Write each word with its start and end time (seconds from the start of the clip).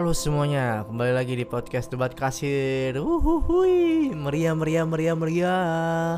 Halo 0.00 0.16
semuanya, 0.16 0.88
kembali 0.88 1.12
lagi 1.12 1.36
di 1.36 1.44
podcast 1.44 1.92
Debat 1.92 2.08
Kasir. 2.16 2.96
Uhuhui, 2.96 4.08
meriah 4.16 4.56
meriah 4.56 4.88
meriah 4.88 5.12
meriah. 5.12 6.16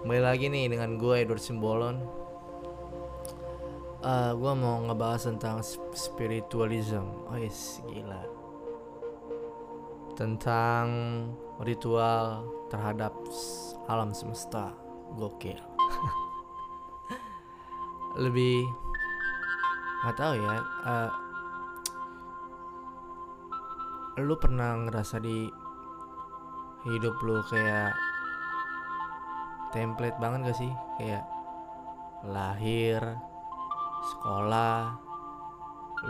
Kembali 0.00 0.22
lagi 0.24 0.48
nih 0.48 0.72
dengan 0.72 0.96
gue 0.96 1.20
Edward 1.20 1.44
Simbolon. 1.44 2.00
Eh, 4.00 4.32
gue 4.32 4.52
mau 4.56 4.80
ngebahas 4.80 5.28
tentang 5.28 5.60
sp- 5.60 5.92
spiritualism. 5.92 7.04
Oh 7.28 7.36
yes, 7.36 7.84
gila. 7.84 8.24
Tentang 10.16 10.88
ritual 11.60 12.48
terhadap 12.72 13.12
alam 13.92 14.16
semesta. 14.16 14.72
Gokil. 15.20 15.60
Lebih 18.24 18.64
nggak 20.08 20.16
tahu 20.16 20.32
ya. 20.40 20.64
eh, 20.64 21.27
lu 24.18 24.34
pernah 24.34 24.74
ngerasa 24.82 25.22
di 25.22 25.46
hidup 26.86 27.14
lu 27.22 27.38
kayak 27.46 27.94
template 29.70 30.18
banget 30.18 30.50
gak 30.50 30.58
sih? 30.58 30.72
Kayak 30.98 31.24
lahir 32.26 32.98
sekolah 34.10 34.98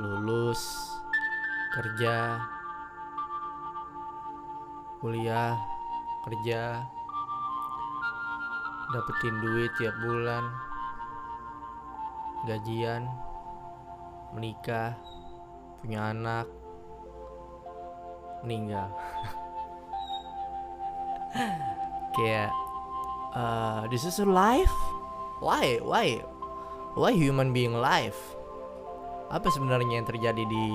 lulus 0.00 0.62
kerja 1.76 2.40
kuliah 5.00 5.56
kerja 6.24 6.84
dapetin 8.92 9.36
duit 9.40 9.70
tiap 9.76 9.92
bulan 10.00 10.48
gajian 12.48 13.04
menikah 14.32 14.96
punya 15.80 16.12
anak 16.12 16.57
meninggal. 18.42 18.88
Kayak 22.16 22.50
uh, 23.34 23.86
this 23.90 24.04
is 24.04 24.18
a 24.18 24.26
life? 24.26 24.72
Why 25.38 25.78
why 25.82 26.18
why 26.98 27.14
human 27.14 27.54
being 27.54 27.78
alive 27.78 28.16
apa 29.28 29.52
sebenarnya 29.52 30.00
yang 30.00 30.08
terjadi 30.08 30.40
di 30.40 30.66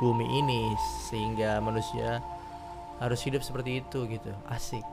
bumi 0.00 0.24
ini 0.40 0.72
sehingga 1.12 1.60
manusia 1.60 2.24
harus 2.96 3.20
hidup 3.22 3.44
seperti 3.44 3.84
itu 3.84 4.08
gitu? 4.08 4.32
Asik. 4.48 4.84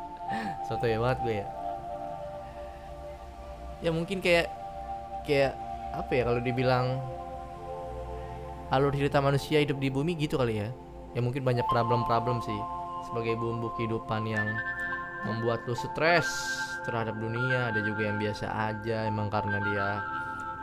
Soto 0.68 0.84
ya 0.84 1.00
banget 1.00 1.18
gue 1.24 1.34
ya. 1.40 1.46
Ya 3.84 3.90
mungkin 3.92 4.20
kayak 4.20 4.52
kayak 5.24 5.56
apa 5.96 6.12
ya 6.12 6.22
kalau 6.28 6.40
dibilang 6.44 7.00
alur 8.68 8.92
cerita 8.92 9.22
manusia 9.22 9.62
hidup 9.62 9.78
di 9.80 9.88
bumi 9.88 10.12
gitu 10.18 10.36
kali 10.36 10.60
ya 10.60 10.68
ya 11.16 11.24
mungkin 11.24 11.40
banyak 11.40 11.64
problem-problem 11.72 12.44
sih 12.44 12.60
sebagai 13.08 13.40
bumbu 13.40 13.72
kehidupan 13.80 14.28
yang 14.28 14.44
membuat 15.24 15.64
lu 15.64 15.72
stres 15.72 16.28
terhadap 16.84 17.16
dunia. 17.16 17.72
Ada 17.72 17.80
juga 17.80 18.12
yang 18.12 18.20
biasa 18.20 18.46
aja 18.52 19.08
emang 19.08 19.32
karena 19.32 19.56
dia 19.64 19.86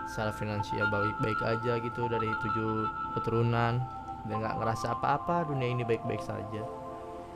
secara 0.06 0.30
finansial 0.30 0.94
baik-baik 0.94 1.40
aja 1.42 1.74
gitu 1.82 2.06
dari 2.06 2.30
tujuh 2.46 2.86
keturunan 3.18 3.82
dan 4.30 4.36
nggak 4.40 4.62
ngerasa 4.62 4.94
apa-apa 4.94 5.50
dunia 5.50 5.74
ini 5.74 5.82
baik-baik 5.82 6.22
saja. 6.22 6.62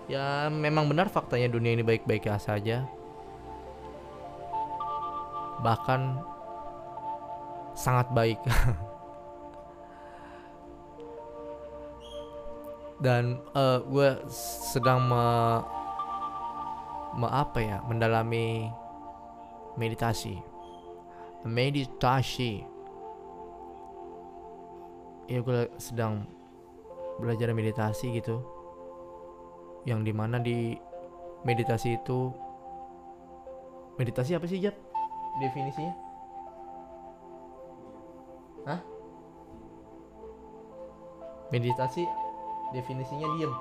Ya 0.08 0.48
memang 0.48 0.88
benar 0.88 1.10
faktanya 1.10 1.50
dunia 1.50 1.74
ini 1.74 1.84
baik-baik 1.84 2.30
saja. 2.38 2.86
Bahkan 5.66 6.22
sangat 7.74 8.08
baik 8.14 8.40
dan 12.98 13.38
eh, 13.54 13.80
gue 13.86 14.10
sedang 14.74 15.06
me, 15.06 15.26
me 17.18 17.28
apa 17.30 17.60
ya 17.62 17.78
mendalami 17.86 18.70
meditasi. 19.78 20.38
Meditasi. 21.46 22.66
Ya 25.28 25.40
gue 25.44 25.70
sedang 25.78 26.26
belajar 27.22 27.54
meditasi 27.54 28.18
gitu. 28.18 28.42
Yang 29.86 30.00
di 30.04 30.14
mana 30.16 30.38
di 30.42 30.76
meditasi 31.46 31.96
itu 31.96 32.34
meditasi 33.96 34.36
apa 34.36 34.46
sih 34.50 34.60
Jap 34.60 34.76
definisinya? 35.40 35.94
Hah? 38.68 38.82
meditasi 41.52 42.04
definisinya 42.72 43.28
diem. 43.38 43.54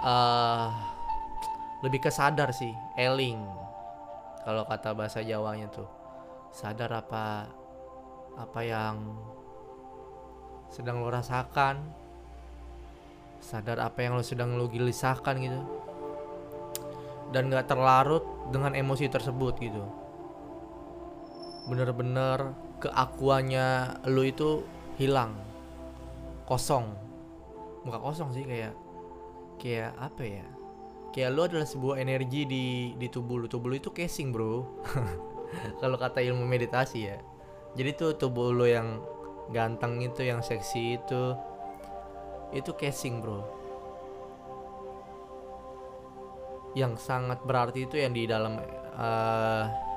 Eh 0.00 0.70
lebih 1.80 2.00
ke 2.04 2.10
sadar 2.12 2.52
sih 2.52 2.72
eling. 2.96 3.40
Kalau 4.44 4.64
kata 4.68 4.92
bahasa 4.96 5.20
Jawanya 5.24 5.68
tuh. 5.72 5.88
Sadar 6.52 6.92
apa 6.92 7.48
apa 8.36 8.60
yang 8.64 8.96
sedang 10.72 11.00
lo 11.00 11.08
rasakan? 11.08 11.80
Sadar 13.40 13.80
apa 13.80 14.04
yang 14.04 14.16
lo 14.16 14.24
sedang 14.24 14.56
lo 14.60 14.68
gelisahkan 14.68 15.36
gitu. 15.40 15.60
Dan 17.30 17.46
gak 17.46 17.70
terlarut 17.70 18.26
dengan 18.50 18.74
emosi 18.74 19.06
tersebut 19.06 19.54
gitu 19.62 19.86
bener-bener 21.68 22.56
keakuannya 22.80 24.00
lu 24.08 24.22
itu 24.24 24.64
hilang. 24.96 25.36
Kosong. 26.48 26.88
Muka 27.84 27.98
kosong 28.00 28.32
sih 28.32 28.44
kayak 28.44 28.74
kayak 29.60 29.92
apa 30.00 30.22
ya? 30.24 30.46
Kayak 31.10 31.30
lu 31.34 31.40
adalah 31.44 31.66
sebuah 31.66 31.96
energi 32.00 32.46
di 32.48 32.64
di 32.96 33.06
tubuh 33.08 33.40
lu. 33.40 33.46
Tubuh 33.46 33.72
lu 33.72 33.76
itu 33.76 33.92
casing 33.92 34.32
bro. 34.32 34.64
Kalau 35.80 35.96
kata 36.00 36.22
ilmu 36.24 36.46
meditasi 36.46 36.98
ya. 37.10 37.18
Jadi 37.76 37.90
tuh 37.94 38.10
tubuh 38.16 38.50
lu 38.50 38.66
yang 38.66 38.98
ganteng 39.50 39.98
itu 40.02 40.22
yang 40.22 40.42
seksi 40.42 40.98
itu 40.98 41.34
itu 42.50 42.70
casing 42.74 43.22
bro. 43.22 43.42
Yang 46.74 47.02
sangat 47.02 47.42
berarti 47.42 47.86
itu 47.86 47.98
yang 47.98 48.14
di 48.14 48.30
dalam 48.30 48.58
eh, 48.94 49.89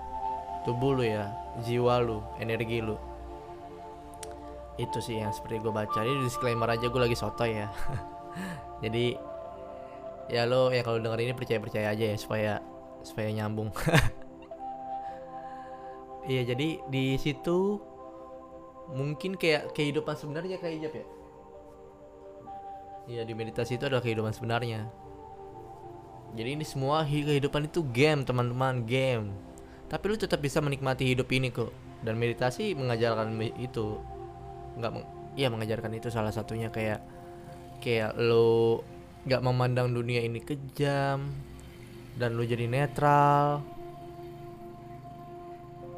tubuh 0.64 0.96
lu 0.98 1.04
ya 1.04 1.32
jiwa 1.64 2.00
lu 2.04 2.20
energi 2.40 2.80
lu. 2.84 2.96
Itu 4.80 5.00
sih 5.00 5.22
yang 5.22 5.32
seperti 5.32 5.62
gue 5.62 5.74
baca. 5.74 6.02
Ini 6.02 6.26
disclaimer 6.26 6.66
aja 6.66 6.90
gue 6.90 7.02
lagi 7.02 7.14
soto 7.14 7.46
ya. 7.46 7.70
Jadi 8.84 9.16
ya 10.32 10.48
lo 10.48 10.72
ya 10.72 10.82
kalau 10.82 10.98
denger 11.04 11.20
ini 11.20 11.34
percaya 11.36 11.60
percaya 11.60 11.88
aja 11.92 12.06
ya 12.10 12.18
supaya 12.18 12.54
supaya 13.04 13.30
nyambung. 13.32 13.70
Iya 16.24 16.56
jadi 16.56 16.80
di 16.88 17.20
situ 17.20 17.84
mungkin 18.96 19.36
kayak 19.36 19.76
kehidupan 19.76 20.16
sebenarnya 20.16 20.56
kayak 20.56 20.76
Ijab 20.80 20.94
ya? 20.96 21.06
Iya 23.12 23.22
di 23.28 23.34
meditasi 23.36 23.76
itu 23.76 23.84
adalah 23.84 24.00
kehidupan 24.00 24.32
sebenarnya. 24.32 24.88
Jadi 26.34 26.50
ini 26.56 26.64
semua 26.64 27.04
hi- 27.04 27.28
kehidupan 27.28 27.68
itu 27.68 27.84
game 27.84 28.24
teman-teman 28.24 28.88
game 28.88 29.36
tapi 29.92 30.10
lu 30.10 30.16
tetap 30.18 30.40
bisa 30.40 30.64
menikmati 30.64 31.06
hidup 31.06 31.30
ini 31.30 31.54
kok. 31.54 31.72
Dan 32.04 32.20
meditasi 32.20 32.76
mengajarkan 32.76 33.32
me- 33.32 33.56
itu. 33.60 34.00
Nggak 34.80 34.92
meng- 34.92 35.10
iya 35.38 35.48
mengajarkan 35.52 35.94
itu 35.96 36.08
salah 36.10 36.32
satunya. 36.32 36.74
Kayak 36.74 37.04
kayak 37.84 38.16
lu 38.20 38.80
nggak 39.24 39.44
memandang 39.44 39.92
dunia 39.92 40.20
ini 40.24 40.44
kejam 40.44 41.32
dan 42.16 42.30
lu 42.36 42.44
jadi 42.44 42.68
netral. 42.68 43.64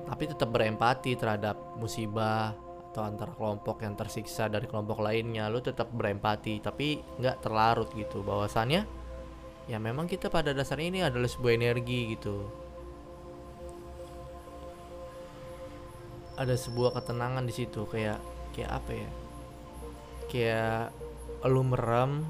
Tapi 0.05 0.23
tetap 0.29 0.49
berempati 0.53 1.17
terhadap 1.17 1.57
musibah 1.81 2.53
atau 2.93 3.01
antara 3.01 3.33
kelompok 3.33 3.81
yang 3.81 3.97
tersiksa 3.97 4.45
dari 4.45 4.69
kelompok 4.69 5.01
lainnya. 5.01 5.49
Lu 5.49 5.63
tetap 5.63 5.89
berempati 5.89 6.61
tapi 6.61 7.01
nggak 7.17 7.41
terlarut 7.41 7.89
gitu. 7.97 8.21
Bahwasannya 8.21 8.85
ya 9.65 9.77
memang 9.81 10.05
kita 10.05 10.29
pada 10.29 10.53
dasarnya 10.53 10.87
ini 10.93 10.99
adalah 11.01 11.25
sebuah 11.25 11.57
energi 11.57 12.13
gitu 12.13 12.64
ada 16.35 16.55
sebuah 16.55 16.95
ketenangan 16.95 17.43
di 17.47 17.53
situ 17.55 17.87
kayak 17.87 18.19
kayak 18.55 18.71
apa 18.71 18.91
ya? 18.91 19.09
Kayak 20.31 20.81
lu 21.45 21.61
merem 21.61 22.25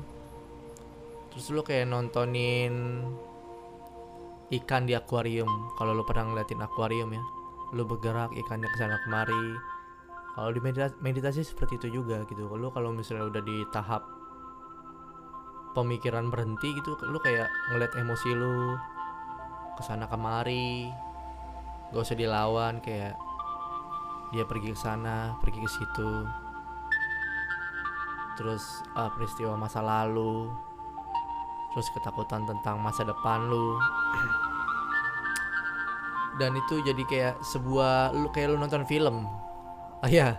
terus 1.31 1.52
lu 1.52 1.62
kayak 1.63 1.90
nontonin 1.90 3.04
ikan 4.54 4.88
di 4.88 4.94
akuarium. 4.94 5.50
Kalau 5.75 5.92
lu 5.92 6.04
pernah 6.07 6.31
ngeliatin 6.31 6.62
akuarium 6.63 7.12
ya 7.12 7.24
lu 7.74 7.84
bergerak 7.84 8.31
ikannya 8.31 8.69
ke 8.72 8.78
sana 8.78 9.02
kemari. 9.04 9.46
Kalau 10.36 10.51
di 10.51 10.60
medita- 10.60 11.00
meditasi 11.00 11.42
seperti 11.44 11.80
itu 11.81 12.00
juga 12.01 12.24
gitu. 12.28 12.48
Lu 12.56 12.69
kalau 12.72 12.92
misalnya 12.92 13.28
udah 13.28 13.44
di 13.44 13.63
tahap 13.72 14.04
pemikiran 15.75 16.31
berhenti 16.31 16.72
gitu 16.72 16.96
lu 17.04 17.19
kayak 17.19 17.51
ngeliat 17.69 17.92
emosi 18.00 18.31
lu 18.31 18.80
ke 19.75 19.84
sana 19.84 20.08
kemari 20.08 20.88
gak 21.92 22.00
usah 22.00 22.16
dilawan 22.16 22.80
kayak 22.80 23.19
dia 24.33 24.44
pergi 24.45 24.74
ke 24.74 24.80
sana 24.80 25.38
pergi 25.42 25.60
ke 25.62 25.69
situ. 25.69 26.12
Terus 28.36 28.63
uh, 28.98 29.10
peristiwa 29.13 29.56
masa 29.56 29.80
lalu. 29.80 30.50
Terus 31.75 31.88
ketakutan 31.92 32.48
tentang 32.48 32.80
masa 32.80 33.04
depan 33.04 33.51
lu. 33.51 33.75
Dan 36.39 36.56
itu 36.56 36.83
jadi 36.83 37.04
kayak 37.07 37.36
sebuah 37.44 38.12
lu 38.16 38.27
kayak 38.31 38.56
lu 38.56 38.57
nonton 38.60 38.83
film. 38.83 39.27
Ah 40.04 40.12
ya 40.12 40.36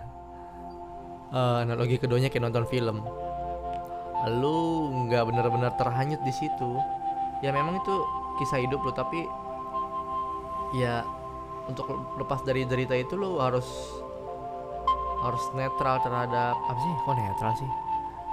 uh, 1.33 1.63
analogi 1.63 1.97
keduanya 1.97 2.29
kayak 2.31 2.47
nonton 2.47 2.67
film. 2.69 3.03
Lu 4.37 4.57
nggak 5.07 5.23
benar-benar 5.27 5.73
terhanyut 5.79 6.21
di 6.23 6.33
situ. 6.33 6.71
Ya 7.41 7.53
memang 7.53 7.77
itu 7.79 7.95
kisah 8.41 8.61
hidup 8.61 8.81
lu 8.85 8.91
tapi 8.93 9.25
ya 10.77 11.05
untuk 11.67 11.85
lepas 12.15 12.41
dari 12.47 12.63
cerita 12.63 12.95
itu 12.95 13.19
lu 13.19 13.43
harus 13.43 13.67
harus 15.21 15.43
netral 15.53 15.99
terhadap 16.01 16.55
apa 16.55 16.79
sih? 16.79 16.93
Kok 17.03 17.15
netral 17.15 17.53
sih? 17.59 17.71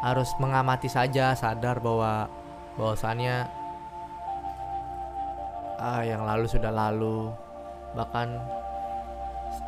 Harus 0.05 0.31
mengamati 0.39 0.87
saja 0.87 1.35
sadar 1.35 1.83
bahwa 1.83 2.31
bahwasannya 2.79 3.49
ah 5.83 6.03
yang 6.07 6.23
lalu 6.23 6.47
sudah 6.47 6.71
lalu. 6.71 7.33
Bahkan 7.99 8.29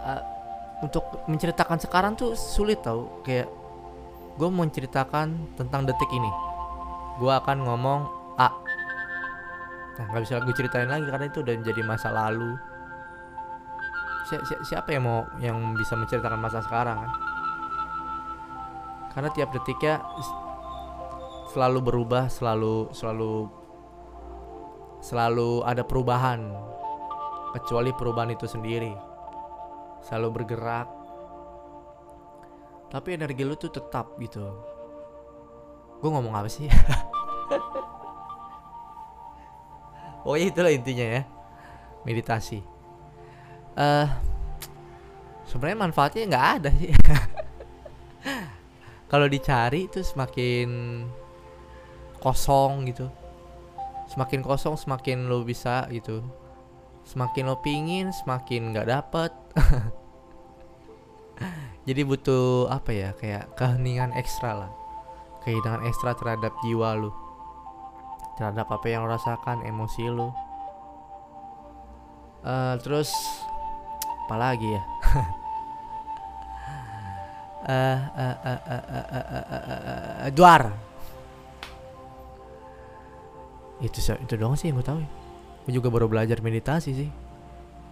uh, 0.07 0.23
untuk 0.87 1.03
menceritakan 1.27 1.79
sekarang 1.83 2.13
tuh 2.15 2.39
sulit 2.39 2.85
tau. 2.85 3.23
Kayak 3.27 3.51
gue 4.37 4.49
mau 4.53 4.63
menceritakan 4.63 5.57
tentang 5.59 5.89
detik 5.89 6.11
ini. 6.13 6.31
Gue 7.17 7.33
akan 7.33 7.65
ngomong 7.65 8.01
A. 8.37 8.53
Nah 9.97 10.05
nggak 10.13 10.23
bisa 10.29 10.45
gue 10.45 10.55
ceritain 10.55 10.93
lagi 10.93 11.09
karena 11.09 11.27
itu 11.27 11.41
udah 11.41 11.55
jadi 11.65 11.81
masa 11.81 12.13
lalu 12.13 12.76
si, 14.27 14.35
si, 14.43 14.55
siapa 14.75 14.91
yang 14.91 15.07
mau 15.07 15.23
yang 15.39 15.57
bisa 15.79 15.95
menceritakan 15.95 16.43
masa 16.43 16.59
sekarang 16.61 16.99
kan? 16.99 17.13
Karena 19.15 19.31
tiap 19.33 19.55
detiknya 19.55 20.03
selalu 21.55 21.79
berubah 21.81 22.29
selalu 22.29 22.91
selalu 22.93 23.49
selalu 25.01 25.63
ada 25.63 25.87
perubahan. 25.87 26.53
Kecuali 27.57 27.89
perubahan 27.97 28.37
itu 28.37 28.45
sendiri. 28.45 28.93
Selalu 30.05 30.29
bergerak. 30.43 30.89
Tapi 32.93 33.17
energi 33.17 33.43
lu 33.49 33.57
tuh 33.57 33.73
tetap 33.73 34.13
gitu. 34.21 34.45
Gue 36.03 36.11
ngomong 36.11 36.35
apa 36.35 36.51
sih? 36.51 36.69
Oh 40.27 40.35
ya 40.35 40.51
itulah 40.51 40.75
intinya 40.75 41.07
ya. 41.07 41.23
Meditasi 42.03 42.76
uh, 43.77 44.09
sebenarnya 45.47 45.79
manfaatnya 45.79 46.23
nggak 46.27 46.49
ada 46.61 46.71
sih. 46.75 46.91
Kalau 49.11 49.31
dicari 49.31 49.87
itu 49.87 50.03
semakin 50.03 50.69
kosong 52.19 52.91
gitu. 52.91 53.07
Semakin 54.11 54.43
kosong 54.43 54.75
semakin 54.75 55.31
lo 55.31 55.47
bisa 55.47 55.87
gitu. 55.95 56.27
Semakin 57.07 57.47
lo 57.47 57.63
pingin 57.63 58.11
semakin 58.11 58.75
nggak 58.75 58.91
dapet. 58.91 59.31
Jadi 61.87 62.03
butuh 62.03 62.67
apa 62.67 62.91
ya 62.91 63.11
kayak 63.15 63.55
keheningan 63.55 64.11
ekstra 64.19 64.67
lah. 64.67 64.73
Kehilangan 65.47 65.87
ekstra 65.87 66.19
terhadap 66.19 66.51
jiwa 66.67 66.99
lu 66.99 67.15
terhadap 68.37 68.69
apa 68.69 68.87
yang 68.87 69.09
lo 69.09 69.17
rasakan 69.17 69.65
emosi 69.65 70.13
lu 70.13 70.29
uh, 72.45 72.77
terus 72.85 73.11
apalagi 74.27 74.75
ya 74.75 74.83
duar 80.35 80.75
itu 83.83 84.01
itu 84.01 84.35
doang 84.35 84.57
sih 84.57 84.73
yang 84.73 84.79
gue 84.81 84.87
tahu 84.87 84.99
gue 85.67 85.73
juga 85.75 85.89
baru 85.91 86.07
belajar 86.11 86.41
meditasi 86.41 86.91
sih 86.95 87.11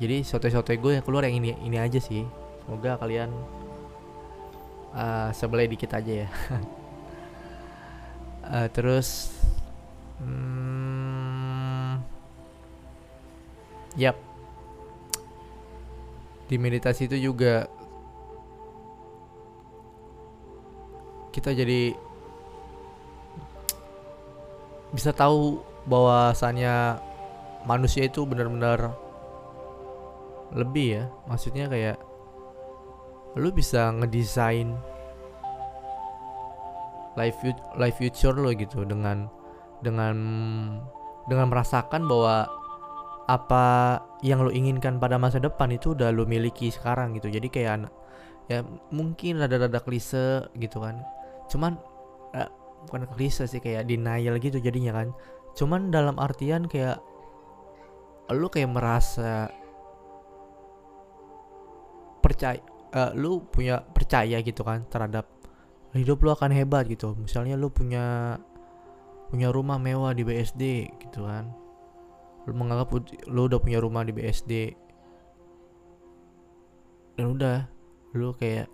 jadi 0.02 0.26
soto-soto 0.26 0.75
gue 0.75 0.98
yang 0.98 1.04
keluar 1.04 1.26
yang 1.26 1.38
ini 1.38 1.54
ini 1.62 1.78
aja 1.78 2.02
sih 2.02 2.26
semoga 2.64 2.96
kalian 2.98 3.31
uh, 4.94 5.31
sebelah 5.34 5.69
dikit 5.69 5.92
aja 5.94 6.26
ya 6.26 6.28
uh, 8.48 8.66
terus 8.72 9.34
hmm, 10.22 12.00
yap 13.98 14.33
di 16.44 16.56
meditasi 16.61 17.08
itu 17.08 17.32
juga 17.32 17.64
kita 21.35 21.50
jadi 21.50 21.91
bisa 24.94 25.11
tahu 25.11 25.58
bahwasannya 25.91 27.02
manusia 27.67 28.06
itu 28.06 28.23
benar-benar 28.23 28.94
lebih 30.55 31.02
ya. 31.02 31.05
Maksudnya 31.26 31.67
kayak 31.67 31.99
lu 33.35 33.50
bisa 33.50 33.91
ngedesain 33.91 34.79
life 37.19 37.38
life 37.75 37.99
future 37.99 38.35
lo 38.35 38.55
gitu 38.55 38.87
dengan 38.87 39.26
dengan 39.82 40.14
dengan 41.26 41.46
merasakan 41.50 42.06
bahwa 42.06 42.46
apa 43.25 44.01
yang 44.20 44.44
lo 44.44 44.53
inginkan 44.53 45.01
pada 45.01 45.17
masa 45.17 45.41
depan 45.41 45.72
itu 45.72 45.96
udah 45.96 46.13
lo 46.13 46.29
miliki 46.29 46.69
sekarang 46.69 47.17
gitu. 47.17 47.32
Jadi 47.32 47.48
kayak 47.48 47.89
ya 48.53 48.60
mungkin 48.93 49.41
rada-rada 49.41 49.81
klise 49.81 50.48
gitu 50.60 50.84
kan. 50.84 51.01
Cuman 51.48 51.81
eh, 52.37 52.48
bukan 52.89 53.08
klise 53.17 53.48
sih 53.48 53.60
kayak 53.65 53.89
denial 53.89 54.37
gitu 54.37 54.60
jadinya 54.60 54.93
kan. 54.93 55.08
Cuman 55.56 55.89
dalam 55.89 56.20
artian 56.20 56.69
kayak 56.69 57.01
lu 58.32 58.48
kayak 58.48 58.72
merasa 58.72 59.53
percaya 62.25 62.56
uh, 62.96 63.13
lu 63.13 63.44
punya 63.53 63.84
percaya 63.84 64.41
gitu 64.41 64.65
kan 64.65 64.89
terhadap 64.89 65.29
hidup 65.93 66.25
lu 66.25 66.32
akan 66.32 66.53
hebat 66.53 66.89
gitu. 66.89 67.17
Misalnya 67.17 67.56
lu 67.56 67.69
punya 67.72 68.37
punya 69.32 69.48
rumah 69.48 69.81
mewah 69.81 70.13
di 70.13 70.25
BSD 70.25 70.93
gitu 71.08 71.25
kan 71.25 71.64
lu 72.44 72.53
menganggap 72.53 72.93
lu 73.29 73.41
udah 73.48 73.60
punya 73.60 73.81
rumah 73.81 74.05
di 74.05 74.13
BSD 74.13 74.53
dan 77.17 77.27
udah 77.32 77.56
lu 78.15 78.34
kayak 78.36 78.69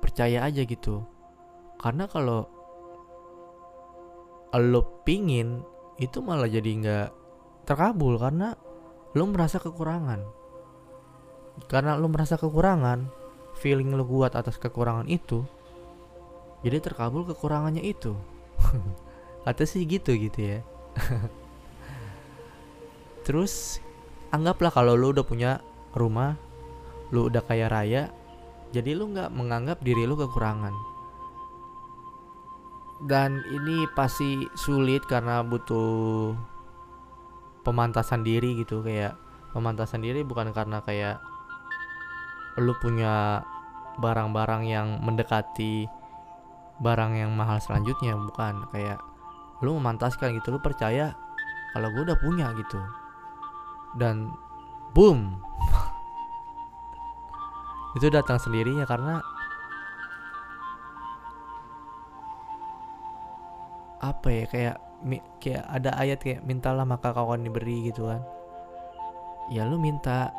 percaya 0.00 0.44
aja 0.44 0.64
gitu. 0.64 1.04
Karena 1.80 2.08
kalau 2.10 2.48
lo 4.50 4.82
pingin 5.06 5.62
itu 6.02 6.18
malah 6.24 6.50
jadi 6.50 6.70
nggak 6.80 7.08
terkabul 7.68 8.18
karena 8.18 8.56
lo 9.14 9.24
merasa 9.30 9.62
kekurangan. 9.62 10.20
Karena 11.68 11.94
lo 12.00 12.08
merasa 12.08 12.40
kekurangan 12.40 13.06
feeling 13.60 13.92
lo 13.92 14.08
kuat 14.08 14.32
atas 14.32 14.56
kekurangan 14.56 15.04
itu 15.06 15.44
jadi 16.60 16.80
terkabul 16.80 17.24
kekurangannya 17.28 17.84
itu. 17.84 18.16
Kata 19.44 19.64
sih 19.64 19.88
gitu 19.88 20.12
gitu 20.20 20.36
ya 20.36 20.58
terus 23.30 23.78
anggaplah 24.34 24.74
kalau 24.74 24.98
lo 24.98 25.14
udah 25.14 25.22
punya 25.22 25.62
rumah 25.94 26.34
lo 27.14 27.30
udah 27.30 27.46
kaya 27.46 27.70
raya 27.70 28.10
jadi 28.70 28.94
lo 28.94 29.10
nggak 29.10 29.34
menganggap 29.34 29.78
diri 29.82 30.06
lo 30.06 30.14
kekurangan. 30.14 30.74
Dan 33.02 33.42
ini 33.50 33.88
pasti 33.98 34.46
sulit 34.54 35.02
karena 35.10 35.42
butuh 35.42 36.36
pemantasan 37.66 38.22
diri 38.22 38.62
gitu 38.62 38.84
kayak 38.84 39.18
pemantasan 39.50 40.04
diri 40.04 40.22
bukan 40.22 40.54
karena 40.54 40.78
kayak 40.86 41.18
lu 42.62 42.76
punya 42.78 43.42
barang-barang 43.98 44.62
yang 44.68 44.88
mendekati 45.02 45.90
barang 46.78 47.12
yang 47.18 47.34
mahal 47.34 47.58
selanjutnya 47.58 48.14
bukan. 48.14 48.70
Kayak 48.70 49.02
lu 49.66 49.74
memantaskan 49.82 50.38
gitu 50.38 50.54
lu 50.54 50.62
percaya 50.62 51.10
kalau 51.74 51.90
gue 51.90 52.06
udah 52.06 52.18
punya 52.22 52.54
gitu 52.54 52.78
dan 53.98 54.30
boom. 54.94 55.42
Itu 57.98 58.06
datang 58.10 58.38
sendirinya 58.38 58.86
karena 58.86 59.18
apa 64.00 64.28
ya 64.32 64.44
kayak 64.48 64.76
kayak 65.40 65.64
ada 65.68 65.90
ayat 66.00 66.18
kayak 66.20 66.44
mintalah 66.44 66.88
maka 66.88 67.12
kau 67.12 67.28
akan 67.28 67.44
diberi 67.44 67.90
gitu 67.90 68.08
kan. 68.08 68.22
Ya 69.50 69.66
lu 69.66 69.80
minta. 69.80 70.32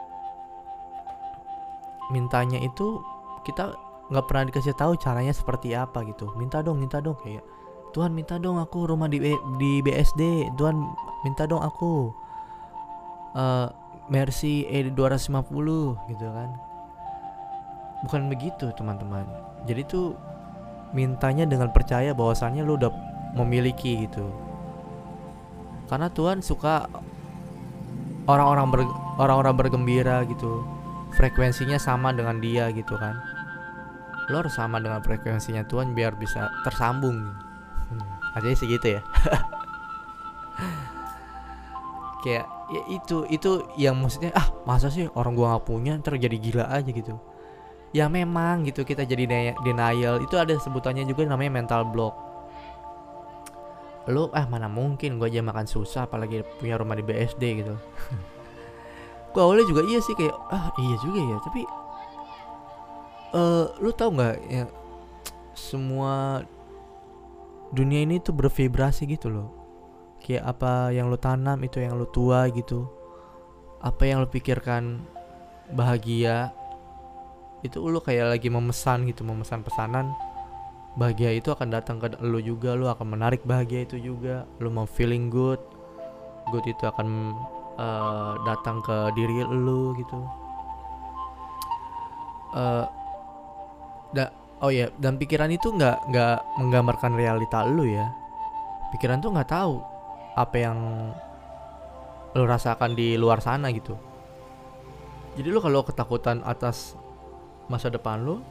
Mintanya 2.12 2.60
itu 2.60 3.00
kita 3.48 3.72
nggak 4.12 4.27
pernah 4.27 4.43
dikasih 4.51 4.75
tahu 4.75 5.00
caranya 5.00 5.31
seperti 5.31 5.72
apa 5.72 6.03
gitu. 6.03 6.27
Minta 6.36 6.60
dong 6.60 6.84
minta 6.84 7.00
dong 7.00 7.15
kayak 7.24 7.43
Tuhan 7.91 8.15
minta 8.15 8.39
dong 8.39 8.60
aku 8.60 8.88
rumah 8.88 9.12
di 9.12 9.20
di 9.60 9.72
BSD 9.84 10.51
Tuhan 10.55 10.75
minta 11.27 11.43
dong 11.43 11.60
aku 11.60 12.15
uh, 13.36 13.68
Mercy 14.12 14.68
E250 14.68 15.68
gitu 16.12 16.28
kan. 16.28 16.50
Bukan 18.04 18.22
begitu 18.28 18.74
teman-teman. 18.76 19.24
Jadi 19.70 19.82
tuh 19.86 20.18
mintanya 20.92 21.48
dengan 21.48 21.70
percaya 21.72 22.12
bahwasannya 22.12 22.66
lu 22.66 22.76
udah 22.76 22.92
memiliki 23.38 24.10
gitu. 24.10 24.28
Karena 25.88 26.08
Tuhan 26.12 26.44
suka 26.44 26.88
orang-orang 28.26 28.68
ber, 28.74 28.82
orang-orang 29.22 29.56
bergembira 29.56 30.24
gitu. 30.28 30.66
Frekuensinya 31.16 31.76
sama 31.76 32.16
dengan 32.16 32.40
dia 32.40 32.72
gitu 32.72 32.96
kan. 32.96 33.20
Lo 34.32 34.40
harus 34.44 34.56
sama 34.56 34.80
dengan 34.80 35.04
frekuensinya 35.04 35.68
Tuhan 35.68 35.92
biar 35.92 36.16
bisa 36.16 36.48
tersambung. 36.64 37.20
Hmm, 37.92 38.08
aja 38.40 38.56
sih 38.56 38.68
gitu 38.72 38.96
ya 38.96 39.02
kayak 42.22 42.46
ya 42.72 42.82
itu 42.88 43.28
itu 43.28 43.68
yang 43.75 44.00
maksudnya 44.00 44.32
ah 44.38 44.48
masa 44.63 44.88
sih 44.88 45.10
orang 45.18 45.36
gua 45.36 45.58
nggak 45.58 45.66
punya 45.68 45.92
ntar 46.00 46.16
jadi 46.16 46.38
gila 46.38 46.66
aja 46.72 46.90
gitu. 46.90 47.18
Ya 47.92 48.08
memang 48.08 48.63
gitu 48.63 48.88
kita 48.88 49.04
jadi 49.04 49.54
denial 49.60 50.24
itu 50.24 50.40
ada 50.40 50.56
sebutannya 50.56 51.04
juga 51.04 51.28
namanya 51.28 51.51
mental 51.60 51.84
block. 51.92 52.16
Lu 54.08 54.32
ah 54.32 54.48
mana 54.48 54.72
mungkin 54.72 55.20
gue 55.20 55.28
aja 55.28 55.44
makan 55.44 55.68
susah 55.68 56.08
apalagi 56.08 56.42
punya 56.58 56.80
rumah 56.80 56.96
di 56.96 57.04
BSD 57.04 57.44
gitu. 57.62 57.75
Gue 59.32 59.42
awalnya 59.44 59.68
juga 59.68 59.86
iya 59.86 60.00
sih 60.01 60.16
kayak 60.18 60.36
ah 60.50 60.74
iya 60.80 60.96
juga 61.00 61.20
ya 61.22 61.38
tapi 61.40 61.62
uh, 63.36 63.66
lu 63.80 63.92
tau 63.96 64.12
nggak 64.12 64.36
ya 64.51 64.66
semua 65.56 66.44
dunia 67.72 68.04
ini 68.04 68.20
tuh 68.20 68.36
bervibrasi 68.36 69.08
gitu 69.08 69.32
loh 69.32 69.61
kayak 70.22 70.46
apa 70.46 70.94
yang 70.94 71.10
lu 71.10 71.18
tanam 71.18 71.58
itu 71.66 71.82
yang 71.82 71.98
lu 71.98 72.06
tua 72.08 72.48
gitu. 72.54 72.86
Apa 73.82 74.06
yang 74.06 74.22
lu 74.22 74.30
pikirkan 74.30 75.01
bahagia 75.74 76.54
itu 77.66 77.78
lu 77.82 77.98
kayak 78.01 78.38
lagi 78.38 78.48
memesan 78.48 79.10
gitu 79.10 79.25
memesan 79.25 79.66
pesanan. 79.66 80.13
Bahagia 80.94 81.34
itu 81.34 81.50
akan 81.50 81.72
datang 81.72 81.98
ke 81.98 82.13
lu 82.22 82.38
juga 82.44 82.78
lu 82.78 82.86
akan 82.86 83.18
menarik 83.18 83.42
bahagia 83.42 83.84
itu 83.90 83.98
juga. 83.98 84.46
Lu 84.62 84.70
mau 84.70 84.86
feeling 84.86 85.34
good 85.34 85.62
good 86.54 86.66
itu 86.68 86.84
akan 86.86 87.34
uh, 87.82 88.38
datang 88.46 88.82
ke 88.86 89.13
diri 89.18 89.42
lu 89.46 89.98
gitu. 89.98 90.20
Uh, 92.51 92.84
da, 94.12 94.28
oh 94.60 94.68
ya 94.68 94.92
dan 95.00 95.16
pikiran 95.16 95.48
itu 95.50 95.72
nggak 95.72 96.12
nggak 96.12 96.38
menggambarkan 96.62 97.18
realita 97.18 97.66
lu 97.66 97.90
ya. 97.90 98.12
Pikiran 98.92 99.24
tuh 99.24 99.32
nggak 99.32 99.50
tahu 99.50 99.90
apa 100.36 100.56
yang 100.56 100.78
lu 102.32 102.44
rasakan 102.48 102.96
di 102.96 103.20
luar 103.20 103.44
sana 103.44 103.68
gitu. 103.76 104.00
Jadi 105.36 105.48
lu 105.48 105.60
kalau 105.60 105.84
ketakutan 105.84 106.44
atas 106.44 106.96
masa 107.72 107.88
depan 107.88 108.20
lu 108.20 108.44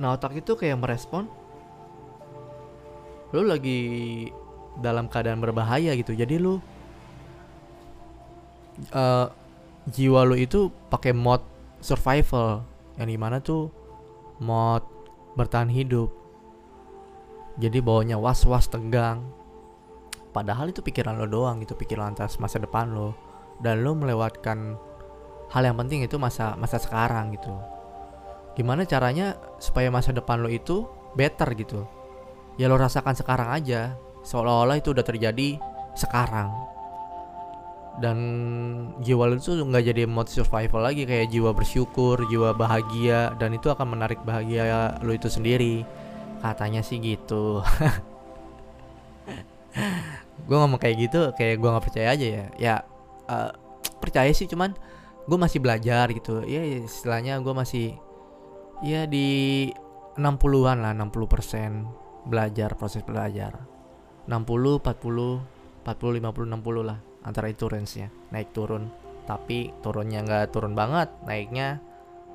nah 0.00 0.16
otak 0.16 0.32
itu 0.32 0.56
kayak 0.56 0.80
merespon 0.80 1.28
lu 3.36 3.44
lagi 3.44 3.78
dalam 4.80 5.06
keadaan 5.06 5.38
berbahaya 5.38 5.94
gitu. 5.94 6.16
Jadi 6.16 6.40
lu 6.40 6.58
uh, 8.90 9.26
jiwa 9.90 10.20
lu 10.26 10.34
itu 10.38 10.72
pakai 10.90 11.14
mod 11.14 11.42
survival 11.78 12.64
yang 12.98 13.08
di 13.10 13.18
mana 13.20 13.38
tuh 13.38 13.70
mod 14.42 14.82
bertahan 15.38 15.70
hidup. 15.70 16.10
Jadi 17.60 17.78
bawanya 17.84 18.16
was 18.16 18.42
was 18.48 18.66
tegang 18.66 19.20
padahal 20.30 20.70
itu 20.70 20.80
pikiran 20.80 21.18
lo 21.18 21.26
doang 21.26 21.58
gitu 21.62 21.74
pikiran 21.74 22.14
atas 22.14 22.38
masa 22.42 22.62
depan 22.62 22.90
lo. 22.90 23.14
Dan 23.60 23.84
lo 23.84 23.92
melewatkan 23.92 24.78
hal 25.52 25.62
yang 25.66 25.76
penting 25.76 26.06
itu 26.06 26.16
masa 26.16 26.56
masa 26.56 26.80
sekarang 26.80 27.36
gitu 27.36 27.52
gimana 28.58 28.82
caranya 28.84 29.38
supaya 29.62 29.88
masa 29.88 30.12
depan 30.12 30.42
lo 30.42 30.50
itu 30.50 30.84
better 31.14 31.54
gitu? 31.54 31.86
Ya 32.58 32.66
lo 32.68 32.76
rasakan 32.76 33.16
sekarang 33.16 33.48
aja 33.56 33.96
seolah-olah 34.20 34.76
itu 34.76 34.92
udah 34.92 35.00
terjadi 35.00 35.56
sekarang. 35.94 36.52
Dan 38.00 38.16
jiwa 39.00 39.32
lo 39.32 39.40
itu 39.40 39.56
nggak 39.56 39.84
jadi 39.92 40.04
mode 40.04 40.28
survival 40.28 40.84
lagi 40.84 41.08
kayak 41.08 41.32
jiwa 41.32 41.56
bersyukur 41.56 42.20
jiwa 42.28 42.52
bahagia 42.56 43.32
dan 43.40 43.56
itu 43.56 43.72
akan 43.72 43.96
menarik 43.96 44.20
bahagia 44.28 45.00
lo 45.00 45.14
itu 45.14 45.30
sendiri. 45.30 45.86
Katanya 46.40 46.80
sih 46.80 46.96
gitu 47.00 47.60
gue 50.46 50.56
ngomong 50.56 50.80
kayak 50.80 50.96
gitu 51.08 51.20
kayak 51.36 51.60
gue 51.60 51.68
nggak 51.68 51.84
percaya 51.84 52.08
aja 52.12 52.26
ya. 52.26 52.46
Ya 52.56 52.74
uh, 53.28 53.50
percaya 53.98 54.30
sih 54.32 54.48
cuman 54.48 54.74
gue 55.28 55.38
masih 55.38 55.58
belajar 55.62 56.08
gitu. 56.12 56.44
Ya 56.44 56.62
istilahnya 56.64 57.40
gue 57.40 57.54
masih 57.54 57.96
ya 58.80 59.04
di 59.04 59.68
60-an 60.16 60.78
lah 60.84 60.92
60 60.96 61.28
persen 61.28 61.70
belajar 62.28 62.76
proses 62.76 63.04
belajar. 63.04 63.56
60 64.28 64.84
40 64.84 65.84
40 65.84 66.20
50 66.20 66.54
60 66.60 66.88
lah 66.88 66.98
antara 67.24 67.52
itu 67.52 67.68
range 67.68 68.00
nya 68.00 68.08
naik 68.32 68.52
turun 68.56 68.88
tapi 69.28 69.72
turunnya 69.84 70.24
nggak 70.24 70.52
turun 70.52 70.72
banget 70.76 71.08
naiknya 71.24 71.80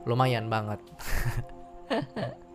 lumayan 0.06 0.50
banget. 0.50 0.80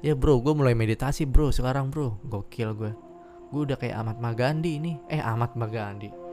Ya 0.00 0.16
bro 0.16 0.40
gue 0.40 0.56
mulai 0.56 0.72
meditasi 0.72 1.28
bro 1.28 1.52
sekarang 1.52 1.92
bro. 1.92 2.16
Gokil 2.24 2.72
gue 2.72 2.92
gue 3.50 3.60
udah 3.66 3.76
kayak 3.76 3.98
Ahmad 3.98 4.18
Magandi 4.22 4.78
ini. 4.78 4.92
Eh 5.10 5.18
Ahmad 5.18 5.52
Magandi 5.58 6.30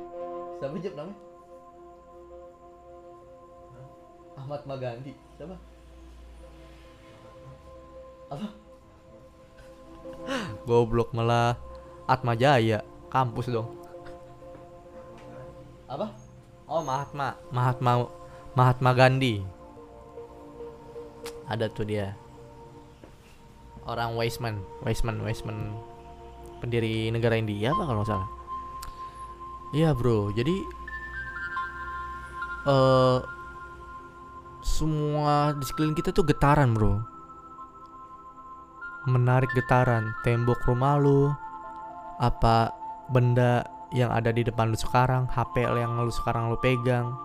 siapa 0.57 0.75
jawab 0.81 0.95
namanya? 0.97 1.19
Ahmad 4.37 4.61
Magandi 4.65 5.13
siapa? 5.37 5.55
Apa? 8.27 8.47
Goblok 10.67 11.13
malah. 11.13 11.55
Atma 12.07 12.39
Jaya 12.39 12.87
kampus 13.11 13.51
dong. 13.51 13.67
Apa? 15.91 16.07
Oh 16.67 16.79
Mahatma. 16.79 17.35
Mahatma 17.51 18.07
Mahatma 18.55 18.91
Gandhi. 18.95 19.43
Ada 21.47 21.67
tuh 21.67 21.83
dia. 21.83 22.15
Orang 23.87 24.15
Weisman 24.19 24.63
Weisman 24.83 25.19
Weisman 25.23 25.75
pendiri 26.57 27.09
negara 27.13 27.37
India 27.37 27.71
apa 27.71 27.83
kalau 27.85 28.03
salah? 28.03 28.29
Iya 29.75 29.91
bro. 29.91 30.31
Jadi 30.31 30.63
uh, 32.67 33.19
semua 34.63 35.55
di 35.55 35.63
sekeliling 35.63 35.97
kita 35.97 36.11
tuh 36.11 36.27
getaran 36.27 36.75
bro. 36.75 36.99
Menarik 39.07 39.51
getaran. 39.55 40.11
Tembok 40.23 40.59
rumah 40.67 40.99
lu 40.99 41.31
apa 42.19 42.73
benda 43.07 43.63
yang 43.95 44.11
ada 44.11 44.35
di 44.35 44.43
depan 44.43 44.73
lu 44.73 44.77
sekarang 44.79 45.31
HP 45.31 45.63
yang 45.63 45.95
lu 45.95 46.11
sekarang 46.11 46.51
lu 46.51 46.59
pegang 46.59 47.15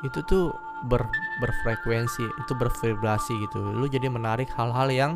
itu 0.00 0.20
tuh 0.24 0.52
ber 0.88 1.00
berfrekuensi 1.40 2.24
itu 2.24 2.52
bervibrasi 2.56 3.32
gitu. 3.48 3.60
Lu 3.72 3.88
jadi 3.88 4.08
menarik 4.12 4.52
hal-hal 4.52 4.88
yang 4.92 5.12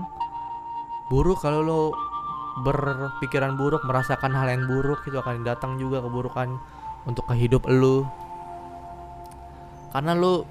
buruk 1.13 1.41
kalau 1.45 1.61
lu 1.61 1.83
berpikiran 2.63 3.55
buruk 3.59 3.83
merasakan 3.87 4.35
hal 4.35 4.49
yang 4.51 4.67
buruk 4.67 5.03
itu 5.07 5.19
akan 5.19 5.45
datang 5.47 5.79
juga 5.79 6.03
keburukan 6.03 6.59
untuk 7.07 7.25
kehidup 7.31 7.67
lu. 7.71 8.05
Karena 9.95 10.13
lu 10.13 10.45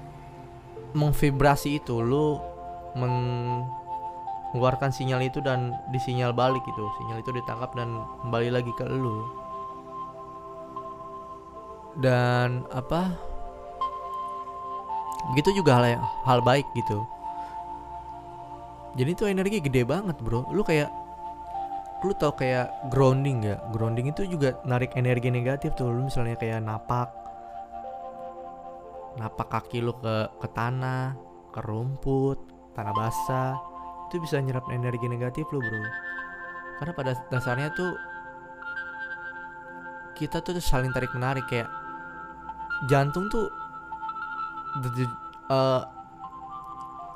mengvibrasi 0.96 1.78
itu 1.78 2.00
lu 2.00 2.40
mengeluarkan 2.96 4.90
sinyal 4.90 5.22
itu 5.22 5.38
dan 5.44 5.76
disinyal 5.92 6.32
balik 6.32 6.64
itu 6.64 6.84
sinyal 6.98 7.20
itu 7.20 7.30
ditangkap 7.36 7.70
dan 7.76 8.02
kembali 8.24 8.50
lagi 8.50 8.72
ke 8.74 8.84
lu. 8.88 9.28
Dan 11.98 12.64
apa? 12.72 13.12
Begitu 15.34 15.60
juga 15.60 15.82
hal 15.82 15.98
hal 16.24 16.40
baik 16.40 16.66
gitu. 16.72 17.04
Jadi 18.98 19.10
itu 19.14 19.24
energi 19.30 19.62
gede 19.62 19.86
banget 19.86 20.18
bro. 20.18 20.48
Lu 20.50 20.66
kayak 20.66 20.90
lu 22.04 22.14
tau 22.14 22.34
kayak 22.34 22.70
grounding 22.94 23.42
ya? 23.42 23.58
Grounding 23.74 24.10
itu 24.14 24.26
juga 24.28 24.54
narik 24.62 24.94
energi 24.94 25.32
negatif 25.34 25.74
tuh. 25.74 25.90
Lu 25.90 26.06
misalnya 26.06 26.38
kayak 26.38 26.62
napak. 26.62 27.10
Napak 29.18 29.48
kaki 29.50 29.82
lu 29.82 29.94
ke 29.98 30.30
ke 30.38 30.48
tanah 30.54 31.18
ke 31.50 31.60
rumput 31.66 32.38
tanah 32.78 32.94
basah. 32.94 33.58
Itu 34.06 34.22
bisa 34.22 34.38
nyerap 34.38 34.66
energi 34.70 35.10
negatif 35.10 35.44
lu 35.50 35.58
bro. 35.58 35.82
Karena 36.78 36.92
pada 36.94 37.12
dasarnya 37.34 37.74
tuh 37.74 37.92
kita 40.14 40.38
tuh 40.38 40.54
saling 40.62 40.94
tarik 40.94 41.10
menarik. 41.12 41.42
Kayak 41.50 41.66
jantung 42.86 43.26
tuh 43.26 43.50
uh, 45.50 45.82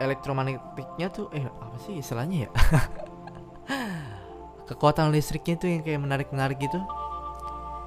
elektromagnetiknya 0.03 1.07
tuh 1.15 1.31
eh 1.31 1.47
apa 1.47 1.77
sih 1.79 2.03
istilahnya 2.03 2.49
ya 2.49 2.51
kekuatan 4.73 5.13
listriknya 5.13 5.61
tuh 5.61 5.69
yang 5.69 5.83
kayak 5.85 6.01
menarik-menarik 6.01 6.57
gitu. 6.57 6.81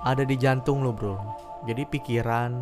Ada 0.05 0.21
di 0.21 0.37
jantung 0.37 0.85
lo 0.85 0.93
bro. 0.93 1.17
Jadi 1.65 1.81
pikiran 1.89 2.61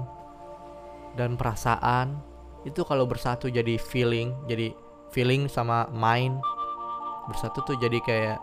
dan 1.20 1.36
perasaan 1.36 2.18
itu 2.64 2.82
kalau 2.88 3.04
bersatu 3.04 3.52
jadi 3.52 3.76
feeling 3.76 4.32
jadi 4.48 4.72
feeling 5.12 5.52
sama 5.52 5.92
mind 5.92 6.40
bersatu 7.28 7.60
tuh 7.68 7.76
jadi 7.80 8.00
kayak 8.00 8.40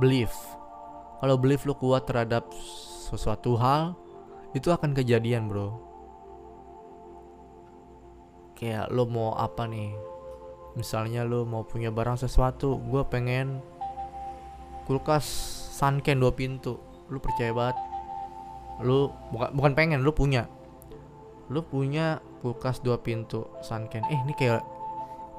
belief. 0.00 0.32
Kalau 1.20 1.36
belief 1.40 1.64
lu 1.64 1.76
kuat 1.76 2.04
terhadap 2.04 2.48
sesuatu 3.08 3.56
hal 3.56 3.96
itu 4.52 4.68
akan 4.72 4.92
kejadian 4.96 5.48
bro. 5.48 5.76
Kayak 8.56 8.88
lo 8.88 9.04
mau 9.04 9.36
apa 9.36 9.68
nih? 9.68 9.92
Misalnya 10.76 11.24
lo 11.24 11.44
mau 11.44 11.64
punya 11.64 11.88
barang 11.92 12.20
sesuatu 12.20 12.80
gue 12.80 13.04
pengen 13.08 13.60
kulkas 14.86 15.26
sunken 15.76 16.22
dua 16.22 16.32
pintu. 16.32 16.78
Lu 17.10 17.18
percaya 17.18 17.52
banget. 17.52 17.76
Lu 18.82 19.12
bukan 19.34 19.50
bukan 19.52 19.72
pengen 19.74 20.00
lu 20.06 20.14
punya. 20.14 20.48
Lu 21.50 21.62
punya 21.62 22.22
kulkas 22.40 22.78
dua 22.82 22.98
pintu 23.02 23.46
sunken 23.62 24.06
eh 24.06 24.18
ini 24.22 24.34
kayak 24.38 24.62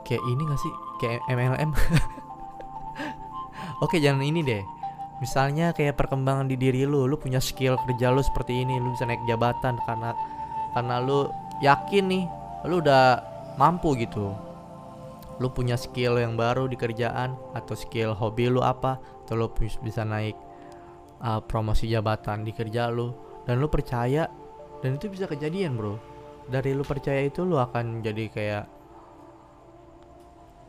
kayak 0.03 0.23
ini 0.27 0.41
gak 0.47 0.59
sih? 0.59 0.73
Kayak 0.97 1.21
MLM 1.29 1.71
oke 3.83 3.95
jangan 3.99 4.23
ini 4.23 4.43
deh. 4.43 4.63
Misalnya 5.17 5.73
kayak 5.73 5.97
perkembangan 5.97 6.45
di 6.45 6.55
diri 6.55 6.85
lu 6.85 7.09
lu 7.09 7.17
punya 7.17 7.41
skill 7.41 7.79
kerja 7.87 8.13
lu 8.13 8.21
seperti 8.21 8.61
ini 8.61 8.77
lu 8.77 8.93
bisa 8.93 9.09
naik 9.09 9.21
jabatan 9.25 9.81
karena 9.85 10.13
karena 10.77 10.95
lu 11.01 11.29
yakin 11.65 12.05
nih 12.05 12.25
lu 12.69 12.81
udah 12.81 13.21
mampu 13.57 13.97
gitu. 13.97 14.33
Lu 15.37 15.53
punya 15.53 15.77
skill 15.77 16.17
yang 16.17 16.33
baru 16.33 16.65
di 16.65 16.77
kerjaan 16.77 17.37
atau 17.53 17.77
skill 17.77 18.13
hobi 18.17 18.49
lu 18.49 18.61
apa 18.61 18.97
atau 19.27 19.35
lu 19.35 19.51
bisa 19.59 20.07
naik 20.07 20.39
uh, 21.19 21.43
promosi 21.43 21.91
jabatan 21.91 22.47
di 22.47 22.55
kerja 22.55 22.87
lu 22.87 23.11
dan 23.43 23.59
lu 23.59 23.67
percaya 23.67 24.31
dan 24.79 24.95
itu 24.95 25.11
bisa 25.11 25.27
kejadian 25.27 25.75
bro. 25.75 25.99
Dari 26.47 26.71
lu 26.71 26.87
percaya 26.87 27.27
itu 27.27 27.43
lu 27.43 27.59
akan 27.59 27.99
jadi 27.99 28.31
kayak 28.31 28.65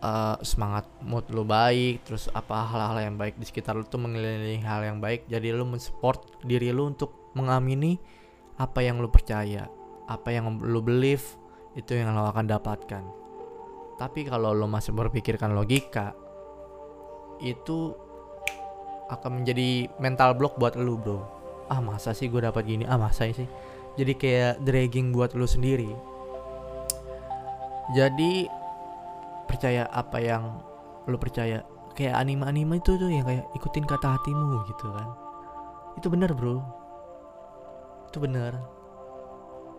uh, 0.03 0.37
semangat 0.43 0.91
mood 1.07 1.23
lu 1.31 1.47
baik 1.47 2.03
terus 2.03 2.27
apa 2.35 2.67
hal-hal 2.67 2.99
yang 2.99 3.15
baik 3.15 3.39
di 3.39 3.47
sekitar 3.47 3.79
lu 3.79 3.87
tuh 3.87 4.03
mengelilingi 4.03 4.59
hal 4.67 4.83
yang 4.83 4.99
baik. 4.99 5.31
Jadi 5.31 5.55
lu 5.55 5.63
mensupport 5.63 6.43
diri 6.43 6.75
lu 6.75 6.91
untuk 6.91 7.31
mengamini 7.39 7.95
apa 8.59 8.83
yang 8.83 8.99
lu 8.99 9.07
percaya 9.07 9.71
apa 10.11 10.35
yang 10.35 10.59
lu 10.59 10.83
believe 10.83 11.23
itu 11.79 11.95
yang 11.95 12.11
lo 12.11 12.27
akan 12.27 12.51
dapatkan. 12.51 13.05
Tapi 14.03 14.27
kalau 14.27 14.51
lo 14.51 14.67
masih 14.67 14.91
berpikirkan 14.95 15.55
logika 15.55 16.11
itu 17.39 18.08
akan 19.09 19.43
menjadi 19.43 19.89
mental 20.01 20.37
block 20.37 20.57
buat 20.61 20.77
lo 20.77 20.97
bro. 21.01 21.19
Ah 21.69 21.81
masa 21.85 22.17
sih 22.17 22.29
gue 22.29 22.41
dapat 22.41 22.65
gini? 22.65 22.85
Ah 22.85 22.97
masa 22.97 23.29
sih? 23.29 23.49
Jadi 23.99 24.13
kayak 24.15 24.63
dragging 24.63 25.13
buat 25.13 25.33
lo 25.35 25.45
sendiri. 25.45 25.91
Jadi 27.97 28.47
percaya 29.49 29.89
apa 29.89 30.21
yang 30.21 30.61
lo 31.09 31.17
percaya? 31.17 31.65
Kayak 31.97 32.21
anime-anime 32.21 32.79
itu 32.79 32.95
tuh 32.95 33.11
yang 33.11 33.27
kayak 33.27 33.49
ikutin 33.59 33.89
kata 33.89 34.17
hatimu 34.17 34.63
gitu 34.71 34.87
kan. 34.93 35.09
Itu 35.99 36.07
benar 36.13 36.31
bro. 36.37 36.63
Itu 38.13 38.23
benar 38.23 38.79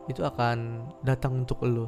itu 0.10 0.26
akan 0.26 0.90
datang 1.06 1.46
untuk 1.46 1.62
lo. 1.62 1.86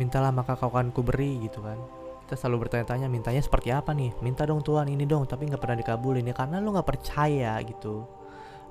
Mintalah 0.00 0.32
maka 0.32 0.56
kau 0.56 0.72
akan 0.72 0.90
kuberi 0.90 1.44
gitu 1.44 1.60
kan. 1.60 1.76
Kita 2.24 2.40
selalu 2.40 2.66
bertanya-tanya 2.66 3.06
mintanya 3.12 3.44
seperti 3.44 3.68
apa 3.68 3.92
nih? 3.92 4.16
Minta 4.24 4.48
dong 4.48 4.64
Tuhan 4.64 4.88
ini 4.88 5.04
dong, 5.04 5.28
tapi 5.28 5.44
nggak 5.44 5.60
pernah 5.60 5.76
dikabulin 5.76 6.24
ya 6.24 6.32
karena 6.32 6.56
lo 6.56 6.72
nggak 6.72 6.88
percaya 6.88 7.60
gitu. 7.60 8.08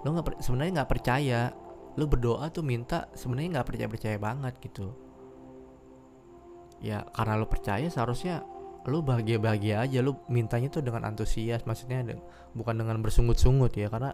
Lo 0.02 0.08
nggak 0.10 0.42
sebenarnya 0.42 0.82
nggak 0.82 0.90
percaya. 0.90 1.54
Lo 1.94 2.10
berdoa 2.10 2.50
tuh 2.50 2.66
minta 2.66 3.06
sebenarnya 3.14 3.62
nggak 3.62 3.68
percaya 3.70 3.90
percaya 3.90 4.18
banget 4.18 4.54
gitu. 4.58 4.90
Ya 6.82 7.06
karena 7.14 7.38
lo 7.38 7.46
percaya 7.46 7.86
seharusnya 7.94 8.42
lu 8.84 9.00
bahagia 9.00 9.40
bahagia 9.40 9.80
aja 9.80 10.04
lu 10.04 10.20
mintanya 10.28 10.68
tuh 10.68 10.84
dengan 10.84 11.08
antusias 11.08 11.64
maksudnya 11.64 12.04
bukan 12.52 12.76
dengan 12.76 13.00
bersungut-sungut 13.00 13.72
ya 13.80 13.88
karena 13.88 14.12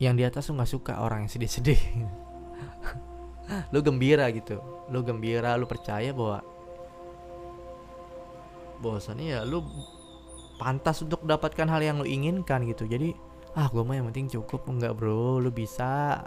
yang 0.00 0.16
di 0.16 0.24
atas 0.24 0.48
tuh 0.48 0.56
nggak 0.56 0.70
suka 0.72 1.04
orang 1.04 1.28
yang 1.28 1.32
sedih-sedih 1.32 1.76
lu 3.72 3.78
gembira 3.84 4.24
gitu 4.32 4.56
lu 4.88 5.04
gembira 5.04 5.52
lu 5.60 5.68
percaya 5.68 6.16
bahwa 6.16 6.40
bahwasannya 8.82 9.38
ya 9.38 9.40
lu 9.46 9.62
pantas 10.58 11.02
untuk 11.02 11.22
mendapatkan 11.22 11.66
hal 11.70 11.80
yang 11.80 11.96
lu 12.02 12.06
inginkan 12.06 12.66
gitu. 12.66 12.84
Jadi 12.84 13.14
ah 13.54 13.70
gue 13.70 13.82
mah 13.86 13.94
yang 13.94 14.10
penting 14.10 14.26
cukup 14.34 14.66
enggak 14.66 14.98
bro. 14.98 15.38
Lu 15.38 15.50
bisa 15.54 16.18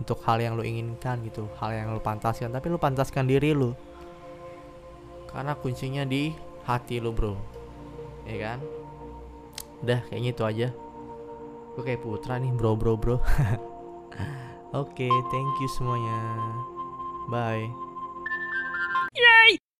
untuk 0.00 0.18
hal 0.26 0.42
yang 0.42 0.58
lu 0.58 0.64
inginkan 0.64 1.22
gitu 1.22 1.46
hal 1.60 1.70
yang 1.76 1.92
lu 1.92 2.00
pantaskan. 2.00 2.50
Tapi 2.50 2.66
lu 2.72 2.80
pantaskan 2.80 3.28
diri 3.28 3.52
lu. 3.52 3.76
Karena 5.28 5.52
kuncinya 5.54 6.02
di 6.08 6.32
hati 6.64 6.98
lu 6.98 7.12
bro. 7.12 7.36
Ya 8.24 8.36
kan? 8.40 8.58
Udah 9.84 10.00
kayaknya 10.08 10.30
itu 10.32 10.42
aja. 10.42 10.68
Gue 11.76 11.82
kayak 11.84 12.00
putra 12.00 12.40
nih 12.40 12.52
bro 12.56 12.72
bro 12.74 12.96
bro. 12.96 13.20
Oke 14.74 15.06
okay, 15.06 15.12
thank 15.30 15.52
you 15.62 15.68
semuanya. 15.70 16.18
Bye 17.30 17.83